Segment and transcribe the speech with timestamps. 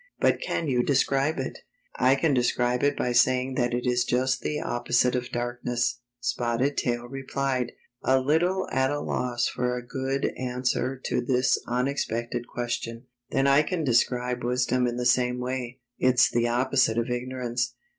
[0.19, 1.59] But can you describe it?
[2.09, 6.75] ""I can describe it by saying that it is just the opposite of darkness," Spotted
[6.75, 12.47] Tail replied, a little at a loss for a good answer to this imex pected
[12.51, 15.81] question." Then I can describe wisdom in the same way.
[15.99, 17.75] It's the opposite of ignorance."